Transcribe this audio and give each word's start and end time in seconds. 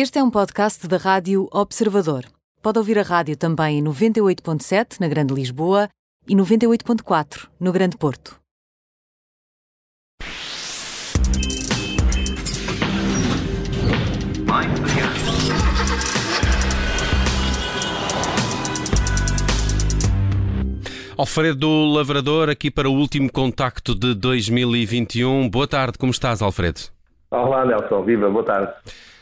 Este 0.00 0.20
é 0.20 0.22
um 0.22 0.30
podcast 0.30 0.86
da 0.86 0.96
Rádio 0.96 1.48
Observador. 1.50 2.24
Pode 2.62 2.78
ouvir 2.78 3.00
a 3.00 3.02
rádio 3.02 3.36
também 3.36 3.80
em 3.80 3.82
98.7 3.82 5.00
na 5.00 5.08
Grande 5.08 5.34
Lisboa 5.34 5.88
e 6.28 6.36
98.4 6.36 7.48
no 7.58 7.72
Grande 7.72 7.96
Porto. 7.96 8.38
Alfredo 21.16 21.86
Lavrador, 21.86 22.48
aqui 22.48 22.70
para 22.70 22.88
o 22.88 22.92
último 22.92 23.32
contacto 23.32 23.96
de 23.96 24.14
2021. 24.14 25.50
Boa 25.50 25.66
tarde, 25.66 25.98
como 25.98 26.12
estás, 26.12 26.40
Alfredo? 26.40 26.96
Olá, 27.30 27.64
Nelson. 27.64 28.02
Viva, 28.04 28.30
boa 28.30 28.44
tarde. 28.44 28.72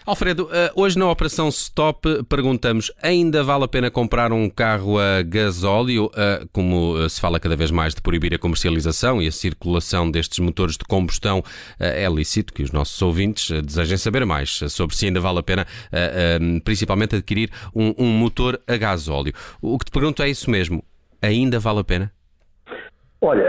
Alfredo, 0.06 0.48
eh, 0.52 0.70
hoje 0.76 0.96
na 0.96 1.10
Operação 1.10 1.48
Stop 1.48 2.22
perguntamos: 2.28 2.92
ainda 3.02 3.42
vale 3.42 3.64
a 3.64 3.68
pena 3.68 3.90
comprar 3.90 4.30
um 4.32 4.48
carro 4.48 5.00
a 5.00 5.20
gasóleo? 5.20 6.08
Eh, 6.16 6.44
como 6.52 6.96
eh, 6.98 7.08
se 7.08 7.20
fala 7.20 7.40
cada 7.40 7.56
vez 7.56 7.72
mais 7.72 7.92
de 7.92 8.00
proibir 8.00 8.32
a 8.32 8.38
comercialização 8.38 9.20
e 9.20 9.26
a 9.26 9.32
circulação 9.32 10.08
destes 10.08 10.38
motores 10.38 10.76
de 10.76 10.84
combustão, 10.84 11.42
é 11.80 12.08
lícito 12.08 12.52
que 12.54 12.62
os 12.62 12.70
nossos 12.70 13.02
ouvintes 13.02 13.50
desejem 13.62 13.96
saber 13.96 14.24
mais 14.24 14.60
sobre 14.68 14.94
se 14.94 15.06
ainda 15.06 15.18
vale 15.18 15.40
a 15.40 15.42
pena, 15.42 15.66
principalmente, 16.64 17.16
adquirir 17.16 17.50
um, 17.74 17.92
um 17.98 18.06
motor 18.06 18.60
a 18.68 18.76
gasóleo. 18.76 19.32
O 19.60 19.76
que 19.76 19.86
te 19.86 19.90
pergunto 19.90 20.22
é 20.22 20.28
isso 20.28 20.48
mesmo: 20.48 20.84
ainda 21.20 21.58
vale 21.58 21.80
a 21.80 21.84
pena? 21.84 22.12
Olha, 23.20 23.42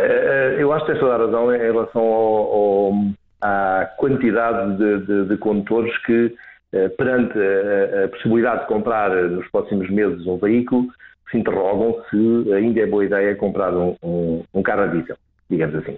eu 0.58 0.74
acho 0.74 0.88
que 0.88 0.94
tens 0.94 1.00
toda 1.00 1.14
a 1.14 1.18
razão 1.20 1.54
em 1.54 1.60
relação 1.60 2.02
ao, 2.02 2.36
ao, 2.36 2.94
à 3.42 3.90
quantidade 3.98 4.78
de, 4.78 5.06
de, 5.06 5.26
de 5.30 5.38
condutores 5.38 5.96
que 6.06 6.34
eh, 6.74 6.90
perante 6.90 7.38
a, 7.38 8.06
a, 8.06 8.08
possibilidade 8.10 8.62
de 8.62 8.68
comprar 8.68 9.10
nos 9.30 9.48
próximos 9.50 9.90
meses 9.90 10.26
um 10.26 10.38
veículo, 10.38 10.88
se 11.32 11.38
interrogam 11.38 11.96
se 12.10 12.54
ainda 12.54 12.82
é 12.82 12.86
boa 12.86 13.06
ideia 13.06 13.36
comprar 13.36 13.74
um, 13.74 13.96
um, 14.04 14.44
um 14.54 14.64
carro 14.64 14.84
a 14.84 14.88
diesel, 14.88 15.18
digamos 15.50 15.76
assim. 15.76 15.98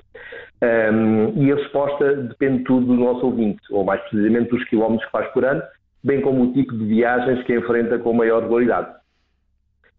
Um, 0.62 1.44
e 1.44 1.52
a 1.52 1.56
resposta 1.56 2.16
depende 2.16 2.64
tudo 2.64 2.88
do 2.88 2.94
nosso 2.94 3.26
ouvinte, 3.26 3.62
ou 3.72 3.84
mais 3.84 4.02
precisamente 4.02 4.50
dos 4.50 4.64
quilómetros 4.66 5.06
que 5.06 5.12
faz 5.12 5.28
por 5.32 5.46
ano, 5.46 5.62
bem 6.04 6.22
como 6.22 6.44
o 6.44 6.54
tipo 6.54 6.76
de 6.78 6.86
viagens 6.86 7.44
que 7.46 7.56
enfrenta 7.56 7.98
com 8.00 8.14
maior 8.14 8.44
regularidade. 8.44 8.94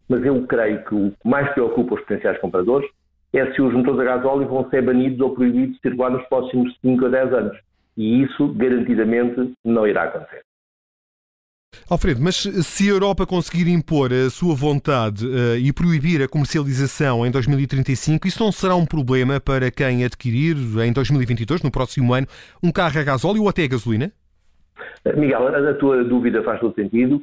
Mas 0.09 0.25
eu 0.25 0.47
creio 0.47 0.85
que 0.85 0.95
o 0.95 1.11
que 1.11 1.29
mais 1.29 1.49
preocupa 1.53 1.95
os 1.95 2.01
potenciais 2.01 2.39
compradores 2.39 2.89
é 3.33 3.53
se 3.53 3.63
os 3.63 3.73
motores 3.73 4.01
a 4.01 4.05
gasóleo 4.05 4.49
vão 4.49 4.69
ser 4.71 4.83
banidos 4.83 5.21
ou 5.21 5.35
proibidos 5.35 5.77
de 5.77 5.81
circular 5.81 6.11
nos 6.11 6.27
próximos 6.27 6.77
5 6.81 7.07
a 7.07 7.09
10 7.09 7.33
anos. 7.33 7.59
E 7.97 8.23
isso, 8.23 8.49
garantidamente, 8.55 9.53
não 9.65 9.87
irá 9.87 10.05
acontecer. 10.05 10.43
Alfredo, 11.89 12.21
mas 12.21 12.37
se 12.37 12.89
a 12.89 12.93
Europa 12.93 13.27
conseguir 13.27 13.71
impor 13.71 14.13
a 14.13 14.29
sua 14.31 14.55
vontade 14.55 15.25
uh, 15.27 15.57
e 15.57 15.73
proibir 15.73 16.23
a 16.23 16.29
comercialização 16.29 17.25
em 17.25 17.31
2035, 17.31 18.27
isso 18.27 18.43
não 18.43 18.51
será 18.51 18.75
um 18.75 18.87
problema 18.87 19.41
para 19.41 19.71
quem 19.71 20.05
adquirir 20.05 20.57
em 20.85 20.93
2022, 20.93 21.63
no 21.63 21.71
próximo 21.71 22.13
ano, 22.13 22.27
um 22.63 22.73
carro 22.73 22.99
a 22.99 23.05
gasóleo 23.05 23.43
ou 23.43 23.49
até 23.49 23.65
a 23.65 23.69
gasolina? 23.69 24.13
Miguel, 25.17 25.49
a 25.49 25.75
tua 25.75 26.05
dúvida 26.05 26.43
faz 26.43 26.61
todo 26.61 26.75
sentido, 26.75 27.23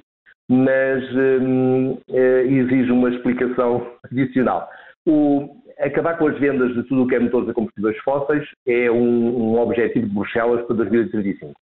mas 0.49 1.03
hum, 1.14 1.97
eh, 2.09 2.44
exige 2.47 2.92
uma 2.92 3.09
explicação 3.09 3.86
adicional. 4.03 4.69
O, 5.05 5.55
acabar 5.80 6.17
com 6.17 6.28
as 6.28 6.38
vendas 6.39 6.73
de 6.73 6.83
tudo 6.83 7.03
o 7.03 7.08
que 7.08 7.16
é 7.16 7.20
motores 7.20 7.50
a 7.50 7.53
combustíveis 7.53 7.97
fósseis 8.00 8.47
é 8.67 8.89
um, 8.92 9.53
um 9.53 9.59
objetivo 9.59 10.08
de 10.08 10.14
Bruxelas 10.14 10.66
para 10.66 10.75
2035. 10.75 11.53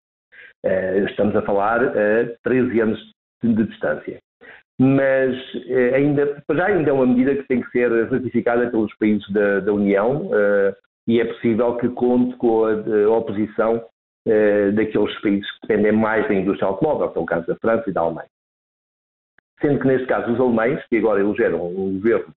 Eh, 0.66 1.06
estamos 1.10 1.36
a 1.36 1.44
falar 1.44 1.82
a 1.84 2.26
13 2.44 2.82
anos 2.82 3.14
de 3.44 3.66
distância. 3.66 4.20
Mas 4.80 5.36
eh, 5.68 5.96
ainda, 5.96 6.44
já 6.52 6.66
ainda 6.66 6.90
é 6.90 6.94
uma 6.94 7.06
medida 7.06 7.36
que 7.36 7.48
tem 7.48 7.62
que 7.62 7.70
ser 7.70 7.92
ratificada 8.10 8.70
pelos 8.72 8.94
países 8.98 9.30
da, 9.32 9.60
da 9.60 9.72
União 9.72 10.30
eh, 10.34 10.76
e 11.08 11.22
é 11.22 11.26
possível 11.26 11.78
que 11.78 11.88
conte 11.90 12.36
com 12.38 12.66
a, 12.66 13.10
oposição 13.10 13.84
daqueles 14.74 15.22
países 15.22 15.48
que 15.52 15.68
dependem 15.68 15.92
mais 15.92 16.28
da 16.28 16.34
indústria 16.34 16.68
automóvel, 16.68 17.12
que 17.12 17.20
é 17.20 17.22
o 17.22 17.26
caso 17.28 17.46
da 17.46 17.56
França 17.58 17.88
e 17.88 17.94
da 17.94 18.02
Alemanha. 18.02 18.28
Sendo 19.62 19.80
que, 19.80 19.86
neste 19.86 20.08
caso, 20.08 20.34
os 20.34 20.40
alemães, 20.40 20.84
que 20.90 20.98
agora 20.98 21.22
elegeram 21.22 21.64
um 21.64 21.94
governo 21.94 22.34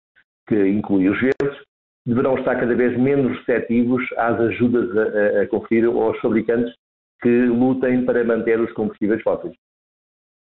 que 0.47 0.67
inclui 0.67 1.09
os 1.09 1.19
verdes, 1.19 1.57
deverão 2.05 2.37
estar 2.37 2.55
cada 2.55 2.73
vez 2.73 2.97
menos 2.97 3.37
receptivos 3.39 4.03
às 4.17 4.39
ajudas 4.39 4.89
a, 4.97 5.41
a 5.41 5.47
conferir 5.47 5.85
aos 5.85 6.19
fabricantes 6.19 6.73
que 7.21 7.45
lutem 7.45 8.05
para 8.05 8.23
manter 8.23 8.59
os 8.59 8.71
combustíveis 8.73 9.21
fósseis. 9.21 9.55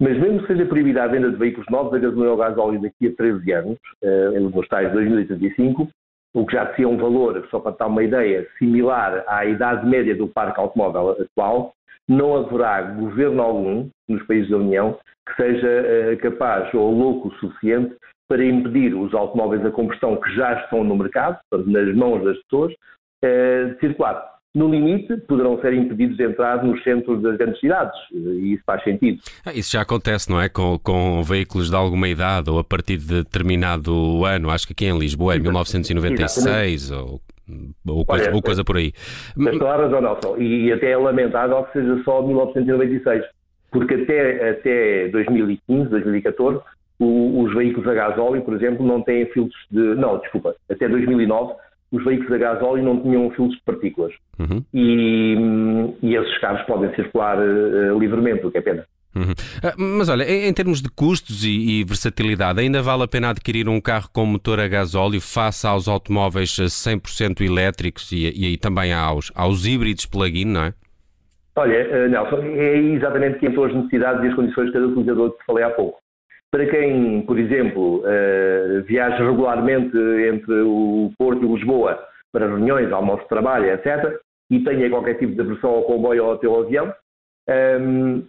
Mas 0.01 0.17
mesmo 0.17 0.41
que 0.41 0.47
seja 0.47 0.65
proibida 0.65 1.03
a 1.03 1.07
venda 1.07 1.29
de 1.29 1.37
veículos 1.37 1.67
novos 1.69 1.93
a 1.93 1.99
gasolina 1.99 2.31
ou 2.31 2.37
gás 2.37 2.57
óleo 2.57 2.81
daqui 2.81 3.07
a 3.07 3.15
13 3.15 3.51
anos, 3.51 3.77
eh, 4.01 4.39
nos 4.39 4.67
tais 4.67 4.91
2035, 4.93 5.87
o 6.33 6.45
que 6.45 6.53
já 6.53 6.67
seria 6.71 6.89
um 6.89 6.97
valor, 6.97 7.47
só 7.51 7.59
para 7.59 7.75
dar 7.75 7.87
uma 7.87 8.03
ideia, 8.03 8.47
similar 8.57 9.23
à 9.27 9.45
idade 9.45 9.87
média 9.87 10.15
do 10.15 10.27
parque 10.27 10.59
automóvel 10.59 11.17
atual, 11.21 11.73
não 12.07 12.35
haverá 12.35 12.81
governo 12.81 13.41
algum 13.41 13.89
nos 14.09 14.25
países 14.25 14.49
da 14.49 14.57
União 14.57 14.97
que 15.27 15.35
seja 15.35 15.67
eh, 15.67 16.15
capaz 16.15 16.73
ou 16.73 16.91
louco 16.91 17.27
o 17.27 17.35
suficiente 17.35 17.95
para 18.31 18.45
impedir 18.45 18.95
os 18.95 19.13
automóveis 19.13 19.65
a 19.65 19.71
combustão 19.71 20.15
que 20.15 20.33
já 20.33 20.53
estão 20.61 20.85
no 20.85 20.95
mercado, 20.95 21.37
nas 21.51 21.93
mãos 21.93 22.23
das 22.23 22.37
pessoas, 22.43 22.73
eh, 23.21 23.65
de 23.65 23.79
circular. 23.81 24.25
No 24.55 24.69
limite, 24.69 25.17
poderão 25.27 25.59
ser 25.59 25.73
impedidos 25.73 26.15
de 26.15 26.23
entrar 26.23 26.63
nos 26.63 26.81
centros 26.81 27.21
das 27.21 27.35
grandes 27.35 27.59
cidades, 27.59 27.93
e 28.13 28.53
isso 28.53 28.63
faz 28.65 28.81
sentido. 28.85 29.19
Ah, 29.45 29.51
isso 29.53 29.73
já 29.73 29.81
acontece, 29.81 30.29
não 30.29 30.39
é? 30.39 30.47
Com, 30.47 30.79
com, 30.79 31.21
veículos 31.23 31.69
de 31.69 31.75
alguma 31.75 32.07
idade 32.07 32.49
ou 32.49 32.57
a 32.57 32.63
partir 32.63 32.95
de 32.95 33.21
determinado 33.21 34.23
ano, 34.23 34.49
acho 34.49 34.65
que 34.65 34.71
aqui 34.71 34.85
em 34.85 34.97
Lisboa 34.97 35.35
é 35.35 35.39
1996 35.39 36.91
ou, 36.91 37.19
ou, 37.85 38.05
coisa, 38.05 38.27
Olha, 38.27 38.35
ou 38.35 38.41
coisa 38.41 38.63
por 38.63 38.77
aí. 38.77 38.93
Mas 39.35 39.57
toda 39.57 39.71
a 39.71 39.75
razão, 39.75 39.99
Nelson, 39.99 40.37
e 40.37 40.71
até 40.71 40.91
é 40.91 40.97
lamentável 40.97 41.65
que 41.65 41.73
seja 41.73 42.01
só 42.05 42.21
1996, 42.21 43.25
porque 43.69 43.95
até, 43.95 44.51
até 44.51 45.09
2015, 45.09 45.89
2014, 45.89 46.61
o, 47.03 47.43
os 47.43 47.53
veículos 47.53 47.87
a 47.87 47.93
gasóleo, 47.93 48.41
por 48.43 48.55
exemplo, 48.55 48.85
não 48.85 49.01
têm 49.01 49.25
filtros 49.27 49.59
de. 49.69 49.95
Não, 49.95 50.17
desculpa, 50.19 50.55
até 50.69 50.87
2009 50.87 51.53
os 51.91 52.05
veículos 52.05 52.31
a 52.31 52.37
gasóleo 52.37 52.83
não 52.83 53.01
tinham 53.01 53.29
filtros 53.31 53.57
de 53.57 53.63
partículas. 53.65 54.13
Uhum. 54.39 54.63
E, 54.73 55.35
e, 56.01 56.15
esses 56.15 56.37
carros 56.39 56.61
podem 56.65 56.93
circular 56.95 57.37
uh, 57.37 57.99
livremente, 57.99 58.45
o 58.45 58.51
que 58.51 58.59
é 58.59 58.61
pena. 58.61 58.85
Uhum. 59.13 59.33
Ah, 59.61 59.73
mas 59.77 60.07
olha, 60.07 60.23
em, 60.23 60.53
termos 60.53 60.81
de 60.81 60.89
custos 60.89 61.43
e, 61.43 61.81
e, 61.81 61.83
versatilidade, 61.83 62.61
ainda 62.61 62.81
vale 62.81 63.03
a 63.03 63.07
pena 63.09 63.29
adquirir 63.29 63.67
um 63.67 63.81
carro 63.81 64.07
com 64.13 64.25
motor 64.25 64.57
a 64.57 64.69
gasóleo 64.69 65.19
face 65.19 65.67
aos 65.67 65.89
automóveis 65.89 66.51
100% 66.51 67.41
elétricos 67.41 68.09
e, 68.13 68.53
e, 68.53 68.57
também 68.57 68.93
aos, 68.93 69.29
aos 69.35 69.65
híbridos 69.65 70.05
plug-in, 70.05 70.45
não 70.45 70.63
é? 70.63 70.73
Olha, 71.57 71.73
eh, 71.73 72.07
Nelson, 72.07 72.37
é 72.37 72.77
exatamente 72.77 73.39
quem 73.39 73.53
são 73.53 73.65
as 73.65 73.75
necessidades 73.75 74.23
e 74.23 74.27
as 74.27 74.35
condições 74.35 74.67
de 74.67 74.71
cada 74.71 74.87
utilizador 74.87 75.31
que 75.31 75.45
falei 75.45 75.65
há 75.65 75.69
pouco. 75.71 75.99
Para 76.51 76.65
quem, 76.67 77.21
por 77.21 77.39
exemplo, 77.39 77.99
uh, 77.99 78.83
viaja 78.83 79.23
regularmente 79.23 79.95
entre 79.97 80.53
o 80.63 81.09
Porto 81.17 81.45
e 81.45 81.47
Lisboa 81.47 81.97
para 82.33 82.47
reuniões, 82.47 82.91
almoço 82.91 83.23
de 83.23 83.29
trabalho, 83.29 83.71
etc., 83.71 84.19
e 84.49 84.59
tenha 84.61 84.89
qualquer 84.89 85.17
tipo 85.17 85.33
de 85.33 85.39
aversão 85.39 85.69
ao 85.69 85.83
comboio 85.83 86.25
ou 86.25 86.31
ao 86.31 86.37
teu 86.37 86.59
avião, 86.59 86.93
ehm, 87.47 88.23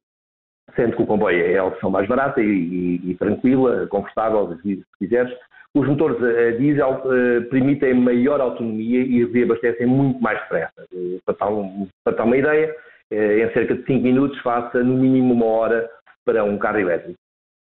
sendo 0.76 0.94
que 0.94 1.02
o 1.02 1.06
comboio 1.06 1.44
é 1.44 1.58
a 1.58 1.64
opção 1.64 1.90
mais 1.90 2.06
barata 2.06 2.40
e, 2.40 2.46
e, 2.46 3.10
e 3.10 3.14
tranquila, 3.16 3.88
confortável, 3.88 4.56
se 4.62 4.84
quiseres, 5.00 5.32
os 5.74 5.88
motores 5.88 6.22
a 6.22 6.56
diesel 6.58 7.02
uh, 7.04 7.48
permitem 7.50 7.94
maior 7.94 8.40
autonomia 8.40 9.00
e 9.00 9.24
reabastecem 9.24 9.86
muito 9.86 10.20
mais 10.20 10.40
depressa. 10.42 10.86
Uh, 10.92 11.18
para, 11.24 11.34
tal, 11.34 11.68
para 12.04 12.16
tal 12.16 12.26
uma 12.26 12.36
ideia, 12.36 12.72
em 13.10 13.52
cerca 13.52 13.74
de 13.74 13.84
5 13.84 14.02
minutos 14.02 14.38
faça 14.42 14.82
no 14.82 14.94
mínimo 14.94 15.34
uma 15.34 15.46
hora 15.46 15.90
para 16.24 16.44
um 16.44 16.56
carro 16.56 16.78
elétrico. 16.78 17.18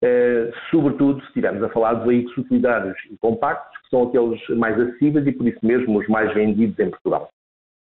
Uh, 0.03 0.51
sobretudo 0.69 1.21
se 1.21 1.27
estivermos 1.27 1.63
a 1.63 1.69
falar 1.69 1.93
de 1.93 2.07
veículos 2.07 2.37
utilitários 2.39 2.97
compactos, 3.21 3.77
que 3.83 3.89
são 3.89 4.03
aqueles 4.03 4.49
mais 4.49 4.77
acessíveis 4.77 5.25
e 5.25 5.31
por 5.31 5.47
isso 5.47 5.65
mesmo 5.65 5.97
os 5.97 6.05
mais 6.09 6.33
vendidos 6.33 6.77
em 6.77 6.89
Portugal. 6.89 7.29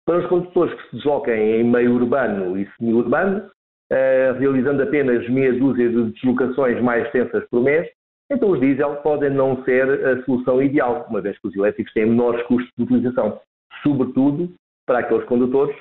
Para 0.04 0.18
os 0.18 0.26
condutores 0.26 0.74
que 0.74 0.90
se 0.90 0.96
desloquem 0.96 1.60
em 1.60 1.62
meio 1.62 1.94
urbano 1.94 2.58
e 2.58 2.68
semi-urbano, 2.76 3.48
uh, 3.92 4.38
realizando 4.40 4.82
apenas 4.82 5.28
meia 5.28 5.52
dúzia 5.52 5.88
de 5.88 6.10
deslocações 6.10 6.82
mais 6.82 7.06
extensas 7.06 7.44
por 7.48 7.62
mês, 7.62 7.88
então 8.28 8.50
os 8.50 8.60
diesel 8.60 8.96
podem 8.96 9.30
não 9.30 9.62
ser 9.62 9.88
a 10.04 10.24
solução 10.24 10.60
ideal, 10.60 11.06
uma 11.08 11.20
vez 11.20 11.38
que 11.38 11.46
os 11.46 11.54
elétricos 11.54 11.92
têm 11.92 12.06
menores 12.06 12.42
custos 12.48 12.72
de 12.76 12.82
utilização, 12.82 13.40
sobretudo 13.84 14.52
para 14.84 14.98
aqueles 14.98 15.26
condutores 15.26 15.76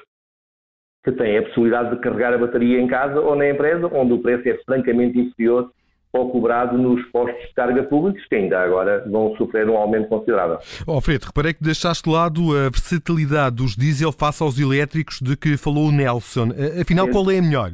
que 1.04 1.12
têm 1.12 1.40
a 1.40 1.44
possibilidade 1.44 1.96
de 1.96 2.02
carregar 2.02 2.34
a 2.36 2.38
bateria 2.38 2.80
em 2.80 2.86
casa 2.86 3.20
ou 3.20 3.36
na 3.36 3.50
empresa, 3.50 3.88
onde 3.92 4.14
o 4.14 4.22
preço 4.22 4.48
é 4.48 4.58
francamente 4.64 5.18
inferior 5.18 5.72
ou 6.12 6.32
cobrado 6.32 6.78
nos 6.78 7.04
postos 7.12 7.42
de 7.48 7.54
carga 7.54 7.84
públicos, 7.84 8.26
que 8.28 8.36
ainda 8.36 8.60
agora 8.60 9.04
vão 9.08 9.36
sofrer 9.38 9.70
um 9.70 9.78
aumento 9.78 10.08
considerável. 10.08 10.58
Oh, 10.88 10.94
Alfredo, 10.94 11.28
reparei 11.28 11.54
que 11.54 11.64
deixaste 11.64 12.04
de 12.04 12.10
lado 12.10 12.42
a 12.52 12.70
versatilidade 12.70 13.58
dos 13.58 13.76
diesel 13.76 14.12
face 14.12 14.42
aos 14.42 14.60
elétricos 14.60 15.20
de 15.22 15.38
que 15.38 15.56
falou 15.58 15.90
o 15.90 15.92
Nelson. 15.92 16.50
Afinal, 16.82 17.08
qual 17.10 17.30
é 17.30 17.38
a 17.38 17.42
melhor? 17.42 17.72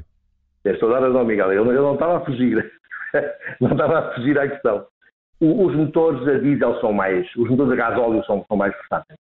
Tens 0.64 0.80
toda 0.80 0.98
a 0.98 1.00
razão, 1.00 1.24
Miguel. 1.24 1.54
Eu, 1.54 1.72
eu 1.72 1.84
não 1.84 1.94
estava 1.94 2.18
a 2.18 2.26
fugir. 2.26 2.72
não 3.62 3.72
estava 3.72 4.00
a 4.00 4.16
fugir 4.16 4.38
à 4.38 4.48
questão. 4.48 4.86
O, 5.40 5.68
os 5.68 5.76
motores 5.76 6.28
a 6.28 6.40
diesel 6.40 6.80
são 6.80 6.92
mais, 6.92 7.28
os 7.36 7.50
motores 7.50 7.74
a 7.74 7.76
gasóleo 7.76 8.24
são, 8.26 8.44
são 8.48 8.58
mais 8.58 8.74
versáteis. 8.74 9.20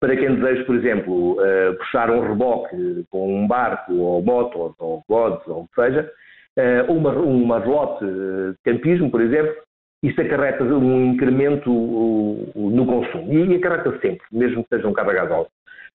Para 0.00 0.16
quem 0.16 0.34
deseja, 0.34 0.64
por 0.64 0.74
exemplo, 0.74 1.32
uh, 1.34 1.76
puxar 1.78 2.10
um 2.10 2.20
reboque 2.20 3.06
com 3.08 3.42
um 3.42 3.46
barco, 3.46 3.94
ou 3.94 4.20
motos, 4.20 4.74
ou 4.78 5.02
gods, 5.08 5.46
ou 5.46 5.62
o 5.62 5.68
que 5.68 5.80
seja, 5.80 6.10
uh, 6.58 6.92
uma, 6.92 7.10
uma 7.12 7.58
relote 7.58 8.04
de 8.04 8.54
campismo, 8.64 9.10
por 9.10 9.20
exemplo, 9.20 9.54
isso 10.02 10.20
acarreta 10.20 10.64
um 10.64 11.12
incremento 11.12 11.70
no 11.70 12.86
consumo. 12.86 13.32
E 13.32 13.54
acarreta 13.54 13.92
sempre, 14.00 14.22
mesmo 14.32 14.64
que 14.64 14.76
seja 14.76 14.88
um 14.88 14.92
carro 14.92 15.10
a 15.10 15.14
gasóleo. 15.14 15.48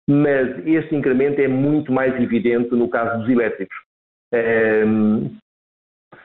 Mas 0.09 0.65
este 0.65 0.95
incremento 0.95 1.41
é 1.41 1.47
muito 1.47 1.91
mais 1.91 2.15
evidente 2.21 2.73
no 2.73 2.87
caso 2.87 3.19
dos 3.19 3.29
elétricos. 3.29 3.75
Um, 4.33 5.35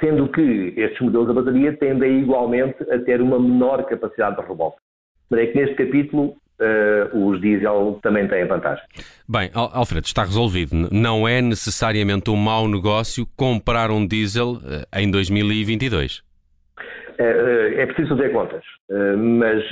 sendo 0.00 0.28
que 0.28 0.74
estes 0.76 1.00
modelos 1.00 1.28
da 1.28 1.34
bateria 1.34 1.76
tendem 1.76 2.20
igualmente 2.20 2.82
a 2.90 2.98
ter 3.00 3.20
uma 3.20 3.38
menor 3.38 3.84
capacidade 3.84 4.36
de 4.36 4.46
reboque. 4.46 4.78
Mas 5.28 5.40
é 5.40 5.46
que 5.46 5.58
neste 5.58 5.74
capítulo 5.74 6.36
uh, 6.60 7.28
os 7.28 7.40
diesel 7.40 7.98
também 8.02 8.28
têm 8.28 8.46
vantagem. 8.46 8.84
Bem, 9.28 9.50
Alfredo, 9.54 10.06
está 10.06 10.22
resolvido. 10.22 10.88
Não 10.90 11.26
é 11.26 11.40
necessariamente 11.40 12.30
um 12.30 12.36
mau 12.36 12.68
negócio 12.68 13.26
comprar 13.36 13.90
um 13.90 14.06
diesel 14.06 14.52
uh, 14.52 14.98
em 14.98 15.10
2022. 15.10 16.22
É, 17.18 17.24
eh, 17.24 17.82
é 17.82 17.86
preciso 17.86 18.16
fazer 18.16 18.32
contas, 18.32 18.64
mas 18.88 19.62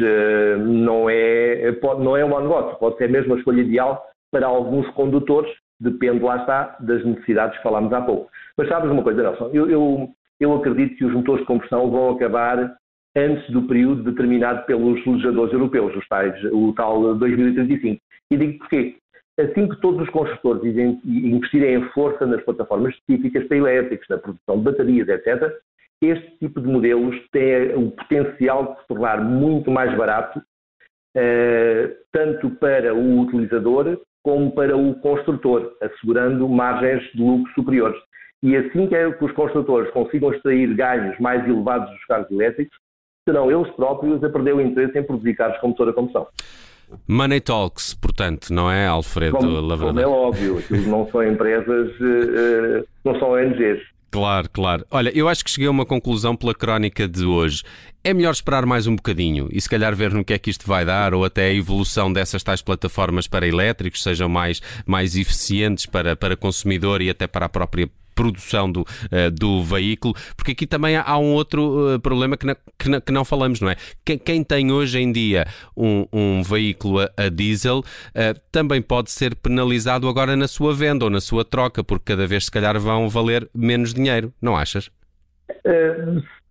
não 0.60 1.08
é, 1.08 1.74
não 1.98 2.16
é 2.16 2.24
um 2.24 2.28
mau 2.28 2.42
negócio. 2.42 2.78
Pode 2.78 2.98
ser 2.98 3.08
mesmo 3.08 3.34
a 3.34 3.38
escolha 3.38 3.62
ideal 3.62 4.04
para 4.30 4.46
alguns 4.46 4.86
condutores, 4.90 5.50
depende, 5.80 6.22
lá 6.22 6.36
está, 6.36 6.76
das 6.80 7.04
necessidades 7.04 7.56
que 7.56 7.62
falámos 7.62 7.92
há 7.92 8.02
pouco. 8.02 8.30
Mas 8.56 8.68
sabes 8.68 8.90
uma 8.90 9.02
coisa, 9.02 9.22
Nelson? 9.22 9.50
Eu, 9.54 9.70
eu, 9.70 10.08
eu 10.38 10.54
acredito 10.54 10.96
que 10.96 11.04
os 11.04 11.12
motores 11.12 11.40
de 11.40 11.46
combustão 11.46 11.90
vão 11.90 12.10
acabar 12.10 12.76
antes 13.16 13.50
do 13.50 13.62
período 13.62 14.02
determinado 14.04 14.64
pelos 14.66 15.04
legisladores 15.04 15.52
europeus, 15.52 15.96
os 15.96 16.06
tais, 16.08 16.34
o 16.52 16.72
tal 16.74 17.14
2035. 17.14 18.00
E 18.30 18.36
digo 18.36 18.58
porquê? 18.58 18.96
Assim 19.38 19.68
que 19.68 19.80
todos 19.80 20.02
os 20.02 20.10
construtores 20.10 20.76
investirem 21.04 21.76
em 21.76 21.88
força 21.90 22.26
nas 22.26 22.42
plataformas 22.44 22.94
específicas 22.94 23.46
para 23.48 23.56
elétricos, 23.56 24.06
na 24.08 24.18
produção 24.18 24.58
de 24.58 24.64
baterias, 24.64 25.08
etc., 25.08 25.52
este 26.02 26.38
tipo 26.38 26.60
de 26.60 26.66
modelos 26.66 27.16
tem 27.30 27.74
o 27.74 27.90
potencial 27.90 28.72
de 28.72 28.80
se 28.80 28.88
tornar 28.88 29.22
muito 29.22 29.70
mais 29.70 29.94
barato, 29.96 30.42
eh, 31.14 31.94
tanto 32.10 32.50
para 32.52 32.94
o 32.94 33.20
utilizador 33.20 34.00
como 34.22 34.50
para 34.52 34.76
o 34.76 34.94
construtor, 35.00 35.76
assegurando 35.80 36.48
margens 36.48 37.02
de 37.12 37.22
lucro 37.22 37.52
superiores. 37.54 38.00
E 38.42 38.56
assim 38.56 38.86
que, 38.86 39.12
que 39.12 39.24
os 39.24 39.32
construtores 39.32 39.90
consigam 39.92 40.32
extrair 40.32 40.74
ganhos 40.74 41.18
mais 41.18 41.46
elevados 41.46 41.90
dos 41.90 42.04
carros 42.06 42.30
elétricos, 42.30 42.76
serão 43.30 43.50
eles 43.50 43.72
próprios 43.74 44.22
a 44.24 44.28
perder 44.28 44.54
o 44.54 44.60
interesse 44.60 44.98
em 44.98 45.02
produzir 45.02 45.34
carros 45.34 45.58
com 45.58 45.68
motor 45.68 45.88
a 45.88 45.92
combustão. 45.92 46.26
Money 47.06 47.40
Talks, 47.40 47.94
portanto, 47.94 48.52
não 48.52 48.68
é, 48.68 48.88
Alfredo 48.88 49.36
como, 49.36 49.60
Lavrador? 49.60 49.94
Como 49.94 50.00
é 50.00 50.06
óbvio, 50.06 50.58
aquilo 50.58 50.88
não 50.88 51.08
são 51.10 51.22
empresas, 51.22 51.88
uh, 52.00 52.84
não 53.04 53.16
são 53.18 53.30
ONGs. 53.30 53.80
Claro, 54.10 54.48
claro. 54.52 54.84
Olha, 54.90 55.16
eu 55.16 55.28
acho 55.28 55.44
que 55.44 55.50
cheguei 55.52 55.68
a 55.68 55.70
uma 55.70 55.86
conclusão 55.86 56.34
pela 56.34 56.52
crónica 56.52 57.06
de 57.06 57.24
hoje. 57.24 57.62
É 58.02 58.12
melhor 58.12 58.32
esperar 58.32 58.66
mais 58.66 58.88
um 58.88 58.96
bocadinho 58.96 59.48
e 59.52 59.60
se 59.60 59.70
calhar 59.70 59.94
ver 59.94 60.12
no 60.12 60.24
que 60.24 60.32
é 60.32 60.38
que 60.38 60.50
isto 60.50 60.66
vai 60.66 60.84
dar 60.84 61.14
ou 61.14 61.24
até 61.24 61.44
a 61.44 61.54
evolução 61.54 62.12
dessas 62.12 62.42
tais 62.42 62.60
plataformas 62.60 63.28
para 63.28 63.46
elétricos 63.46 64.02
sejam 64.02 64.28
mais, 64.28 64.60
mais 64.84 65.16
eficientes 65.16 65.86
para, 65.86 66.16
para 66.16 66.36
consumidor 66.36 67.00
e 67.02 67.08
até 67.08 67.28
para 67.28 67.46
a 67.46 67.48
própria 67.48 67.88
produção 68.20 68.70
do, 68.70 68.82
uh, 68.82 69.30
do 69.32 69.62
veículo, 69.62 70.14
porque 70.36 70.52
aqui 70.52 70.66
também 70.66 70.94
há 70.94 71.16
um 71.16 71.32
outro 71.32 71.94
uh, 71.94 72.00
problema 72.00 72.36
que, 72.36 72.44
na, 72.44 72.54
que, 72.78 72.90
na, 72.90 73.00
que, 73.00 73.10
não 73.10 73.24
falamos, 73.24 73.62
não 73.62 73.70
é? 73.70 73.76
Quem, 74.04 74.18
quem, 74.18 74.44
tem 74.44 74.70
hoje 74.70 74.98
em 75.00 75.10
dia 75.10 75.46
um, 75.74 76.04
um 76.12 76.42
veículo 76.42 77.00
a, 77.00 77.10
a 77.16 77.28
diesel 77.30 77.78
uh, 77.78 78.40
também 78.52 78.82
pode 78.82 79.10
ser 79.10 79.34
penalizado 79.34 80.06
agora 80.06 80.36
na 80.36 80.46
sua 80.46 80.74
venda 80.74 81.06
ou 81.06 81.10
na 81.10 81.20
sua 81.20 81.46
troca, 81.46 81.82
porque 81.82 82.12
cada 82.12 82.26
vez 82.26 82.44
se 82.44 82.50
calhar 82.50 82.78
vão 82.78 83.08
valer 83.08 83.48
menos 83.54 83.94
dinheiro, 83.94 84.30
não 84.42 84.54
achas? 84.54 84.90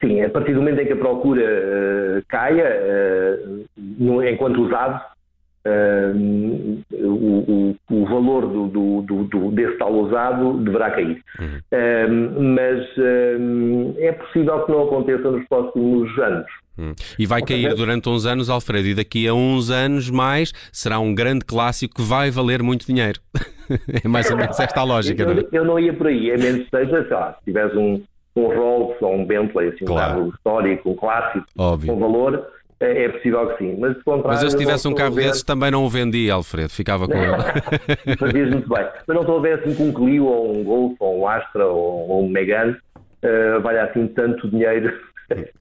sim, 0.01 0.21
a 0.21 0.30
partir 0.30 0.54
do 0.54 0.60
momento 0.60 0.81
em 0.81 0.86
que 0.86 0.94
a 0.94 0.98
procura 0.98 2.24
caia, 2.27 3.39
enquanto 4.30 4.62
usado, 4.62 5.01
O, 6.92 7.75
o, 7.89 8.06
valor 8.06 8.48
do, 8.48 8.68
do, 9.01 9.24
do, 9.24 9.51
desse 9.51 9.77
tal 9.77 9.94
usado 9.94 10.57
deverá 10.63 10.92
cair. 10.92 11.21
Uhum. 11.39 11.60
Uh, 11.71 12.42
mas 12.56 12.88
é 13.98 14.12
possível 14.13 14.66
que 14.66 14.71
não 14.71 14.83
aconteça 14.83 15.31
nos 15.31 15.48
próximos 15.48 16.18
anos. 16.19 16.45
Uhum. 16.80 16.95
E 17.18 17.25
vai 17.25 17.42
cair 17.42 17.74
durante 17.75 18.07
uns 18.07 18.25
anos, 18.25 18.50
Alfredo, 18.50 18.88
e 18.88 18.95
daqui 18.95 19.27
a 19.27 19.33
uns 19.33 19.69
anos 19.69 20.10
mais 20.10 20.54
será 20.71 20.98
um 21.00 21.13
grande 21.13 21.44
clássico 21.44 21.95
que 21.95 22.01
vai 22.01 22.31
valer 22.31 22.63
muito 22.63 22.86
dinheiro. 22.86 23.19
é 24.04 24.07
mais 24.07 24.31
ou 24.31 24.38
menos 24.38 24.57
esta 24.57 24.80
a 24.80 24.83
lógica, 24.83 25.24
eu, 25.24 25.27
não 25.27 25.42
é? 25.42 25.45
Eu 25.51 25.66
não 25.66 25.80
ia 25.80 25.94
por 25.94 26.07
aí, 26.07 26.31
a 26.31 26.38
menos 26.38 26.63
que 26.63 26.69
seja, 26.69 27.04
sei 27.04 27.18
lá, 27.18 27.33
se 27.33 27.45
tiveres 27.45 27.75
um, 27.75 28.01
um 28.36 28.48
Rolls 28.48 28.95
ou 29.01 29.13
um 29.13 29.25
Bentley, 29.25 29.69
assim, 29.69 29.86
claro. 29.86 30.12
um 30.12 30.16
carro 30.16 30.33
histórico, 30.36 30.89
um 30.92 30.95
clássico, 30.95 31.45
Óbvio. 31.57 31.94
com 31.94 32.00
valor 32.00 32.48
é, 32.80 33.06
é 33.06 33.10
possível 33.10 33.48
que 33.48 33.58
sim. 33.58 33.78
Mas, 33.80 33.98
mas 34.24 34.44
eu 34.44 34.50
se 34.50 34.58
tivesse 34.58 34.88
um 34.88 34.96
carro 34.96 35.16
desses 35.16 35.44
também 35.44 35.72
não 35.72 35.84
o 35.84 35.90
vendia, 35.90 36.34
Alfredo, 36.34 36.70
ficava 36.70 37.08
com 37.08 37.18
ele. 37.18 38.16
Fazias 38.18 38.50
muito 38.50 38.70
bem. 38.70 38.88
Mas 39.08 39.16
não 39.16 39.22
estou 39.22 39.40
a 39.40 39.42
ver 39.42 39.60
assim 39.60 39.76
com 39.76 39.84
um 39.90 39.94
Clio 39.94 40.26
ou 40.26 40.58
um 40.58 40.64
Golf 40.64 40.96
ou 41.00 41.22
um 41.22 41.28
Astra 41.28 41.66
ou, 41.66 42.10
ou 42.10 42.26
um 42.26 42.30
Megane 42.30 42.72
uh, 42.72 43.62
vale 43.62 43.80
assim 43.80 44.08
tanto 44.08 44.50
dinheiro 44.50 44.94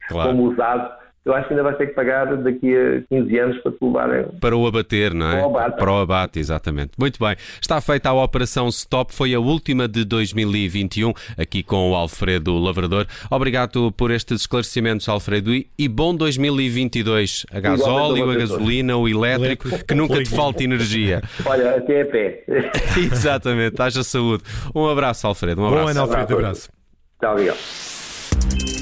claro. 0.09 0.31
como 0.31 0.51
usado 0.51 0.93
eu 1.29 1.35
acho 1.35 1.47
que 1.47 1.53
ainda 1.53 1.63
vais 1.63 1.77
ter 1.77 1.89
que 1.89 1.95
pagar 1.95 2.37
daqui 2.39 2.75
a 2.75 3.03
15 3.15 3.39
anos 3.39 3.59
para 3.59 3.73
te 3.73 3.79
levarem. 3.83 4.25
Para 4.41 4.57
o 4.57 4.67
abater, 4.67 5.13
não 5.13 5.31
é? 5.31 5.37
Para 5.37 5.47
o 5.47 5.59
abate. 5.59 5.77
Para 5.77 5.93
o 5.93 5.99
abate, 5.99 6.39
exatamente. 6.39 6.93
Muito 6.99 7.19
bem. 7.23 7.37
Está 7.61 7.81
feita 7.81 8.09
a 8.09 8.15
operação 8.15 8.69
Stop, 8.69 9.15
foi 9.15 9.35
a 9.35 9.41
última 9.41 9.87
de 9.87 10.05
2021, 10.05 11.13
aqui 11.37 11.63
com 11.63 11.91
o 11.91 11.95
Alfredo 11.95 12.59
Lavrador. 12.59 13.07
Obrigado 13.31 13.93
por 13.93 14.11
estes 14.11 14.41
esclarecimentos, 14.43 15.09
Alfredo, 15.09 15.53
e 15.53 15.89
bom 15.89 16.15
2022. 16.15 17.45
A 17.53 17.61
gasóleo, 17.61 18.31
a 18.31 18.35
gasolina, 18.35 18.97
o 18.97 19.07
elétrico, 19.07 19.69
que 19.85 19.95
nunca 19.95 20.23
te 20.23 20.31
falte 20.31 20.65
energia. 20.65 21.21
Olha, 21.45 21.77
até 21.77 22.03
a 22.03 22.07
pé. 22.07 22.45
exatamente. 22.97 23.81
Haja 23.81 24.03
saúde. 24.03 24.43
Um 24.75 24.87
abraço, 24.87 25.27
Alfredo. 25.27 25.61
Um 25.61 25.67
abraço. 25.67 25.85
Bom 25.85 25.91
ano, 25.91 26.01
Alfredo. 26.01 26.35
Um 26.35 26.39
abraço. 26.39 26.71
Tchau, 27.21 27.33
obrigado. 27.33 28.78